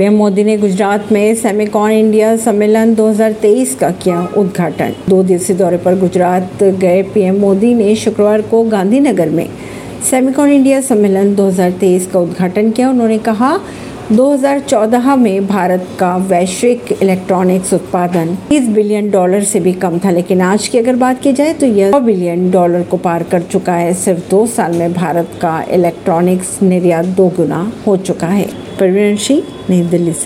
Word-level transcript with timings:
PM 0.00 0.14
Modi 0.16 0.42
ने 0.44 0.56
गुजरात 0.56 1.10
में 1.12 1.34
Semicon 1.34 1.90
India 1.92 2.36
सम्मेलन 2.36 2.94
2023 2.94 3.74
का 3.74 3.90
किया 4.02 4.20
उद्घाटन। 4.38 4.94
दो 5.08 5.22
दिवसीय 5.22 5.56
दौरे 5.56 5.76
पर 5.76 5.98
गुजरात 5.98 6.62
गए 6.62 7.02
पीएम 7.14 7.40
मोदी 7.40 7.74
ने 7.74 7.94
शुक्रवार 7.96 8.42
को 8.42 8.62
गांधीनगर 8.64 9.28
में 9.28 9.48
सेमिकॉन 10.10 10.52
इंडिया 10.52 10.80
सम्मेलन 10.80 11.34
2023 11.34 12.06
का 12.06 12.20
उद्घाटन 12.20 12.70
किया। 12.70 12.90
उन्होंने 12.90 13.18
कहा 13.18 13.58
2014 14.12 15.16
में 15.16 15.46
भारत 15.46 15.86
का 15.98 16.16
वैश्विक 16.16 16.92
इलेक्ट्रॉनिक्स 16.92 17.74
उत्पादन 17.74 18.36
30 18.50 18.68
बिलियन 18.70 19.10
डॉलर 19.10 19.44
से 19.44 19.60
भी 19.60 19.72
कम 19.74 19.98
था, 19.98 20.10
लेकिन 20.10 20.40
आज 20.40 20.68
की 20.68 20.78
अगर 20.78 20.96
बात 20.96 21.20
की 21.22 21.32
जाए 21.32 21.54
तो 21.54 21.66
यह 21.66 21.90
100 21.90 22.00
बिलियन 22.00 22.50
डॉलर 22.50 22.82
को 22.82 22.96
पार 22.96 23.22
कर 23.22 23.42
चुका 23.42 23.74
है। 23.74 23.94
सिर्फ़ 23.98 24.28
दो 24.30 24.46
साल 24.46 24.72
में 24.72 24.92
भारत 24.94 25.38
का 25.42 25.62
इलेक्ट्रॉनिक्स 25.70 26.58
निर्यात 26.62 27.16
दो 27.16 27.28
गुना 27.36 27.72
हो 27.86 27.96
चुका 27.98 28.26
है। 28.26 28.48
परवीन 28.80 29.16
सिंह 29.18 29.42
नई 29.69 29.81
दिल्ली 29.91 30.13
से 30.13 30.23